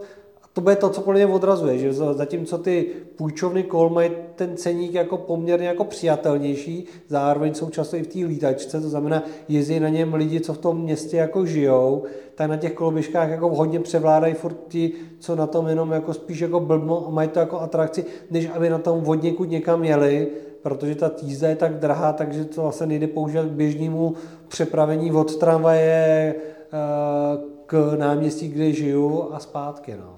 to 0.56 0.60
bude 0.62 0.76
to, 0.76 0.90
co 0.90 1.00
podle 1.00 1.24
mě 1.24 1.34
odrazuje, 1.34 1.78
že 1.78 1.92
zatímco 1.92 2.58
ty 2.58 2.86
půjčovny 3.16 3.62
kol 3.62 3.90
mají 3.90 4.10
ten 4.34 4.56
ceník 4.56 4.94
jako 4.94 5.16
poměrně 5.16 5.66
jako 5.66 5.84
přijatelnější, 5.84 6.84
zároveň 7.08 7.54
jsou 7.54 7.70
často 7.70 7.96
i 7.96 8.02
v 8.02 8.06
té 8.06 8.18
lítačce, 8.18 8.80
to 8.80 8.88
znamená, 8.88 9.22
jezdí 9.48 9.80
na 9.80 9.88
něm 9.88 10.14
lidi, 10.14 10.40
co 10.40 10.54
v 10.54 10.58
tom 10.58 10.80
městě 10.80 11.16
jako 11.16 11.46
žijou, 11.46 12.02
tak 12.34 12.50
na 12.50 12.56
těch 12.56 12.72
koloběžkách 12.72 13.30
jako 13.30 13.48
hodně 13.48 13.80
převládají 13.80 14.34
furt 14.34 14.56
ti, 14.68 14.92
co 15.18 15.36
na 15.36 15.46
tom 15.46 15.68
jenom 15.68 15.92
jako 15.92 16.14
spíš 16.14 16.40
jako 16.40 16.60
blbno 16.60 17.06
a 17.06 17.10
mají 17.10 17.28
to 17.28 17.38
jako 17.38 17.60
atrakci, 17.60 18.04
než 18.30 18.48
aby 18.54 18.70
na 18.70 18.78
tom 18.78 19.00
vodněkud 19.00 19.50
někam 19.50 19.84
jeli, 19.84 20.28
protože 20.62 20.94
ta 20.94 21.10
jízda 21.22 21.48
je 21.48 21.56
tak 21.56 21.74
drahá, 21.74 22.12
takže 22.12 22.44
to 22.44 22.62
vlastně 22.62 22.86
nejde 22.86 23.06
používat 23.06 23.46
k 23.46 23.50
běžnému 23.50 24.14
přepravení 24.48 25.12
od 25.12 25.36
tramvaje 25.36 26.34
eh, 26.72 27.55
k 27.66 27.96
náměstí, 27.98 28.48
kde 28.48 28.72
žiju 28.72 29.32
a 29.32 29.38
zpátky. 29.38 29.94
No. 29.96 30.16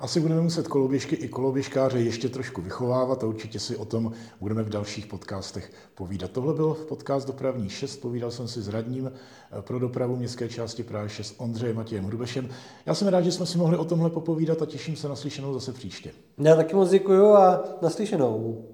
Asi 0.00 0.20
budeme 0.20 0.40
muset 0.40 0.68
koloběžky 0.68 1.16
i 1.16 1.28
koloběžkáře 1.28 2.00
ještě 2.00 2.28
trošku 2.28 2.62
vychovávat 2.62 3.24
a 3.24 3.26
určitě 3.26 3.60
si 3.60 3.76
o 3.76 3.84
tom 3.84 4.12
budeme 4.40 4.62
v 4.62 4.68
dalších 4.68 5.06
podcastech 5.06 5.72
povídat. 5.94 6.30
Tohle 6.30 6.54
byl 6.54 6.74
podcast 6.88 7.26
Dopravní 7.26 7.68
6, 7.68 7.96
povídal 7.96 8.30
jsem 8.30 8.48
si 8.48 8.62
s 8.62 8.68
radním 8.68 9.12
eh, 9.12 9.62
pro 9.62 9.78
dopravu 9.78 10.16
městské 10.16 10.48
části 10.48 10.82
Prahy 10.82 11.08
6 11.08 11.34
Ondřejem 11.38 11.76
Matějem 11.76 12.04
Hrubešem. 12.04 12.48
Já 12.86 12.94
jsem 12.94 13.08
rád, 13.08 13.20
že 13.20 13.32
jsme 13.32 13.46
si 13.46 13.58
mohli 13.58 13.76
o 13.76 13.84
tomhle 13.84 14.10
popovídat 14.10 14.62
a 14.62 14.66
těším 14.66 14.96
se 14.96 15.08
na 15.08 15.16
slyšenou 15.16 15.54
zase 15.54 15.72
příště. 15.72 16.10
Já 16.38 16.56
taky 16.56 16.76
moc 16.76 16.90
děkuju 16.90 17.26
a 17.26 17.64
naslyšenou. 17.82 18.64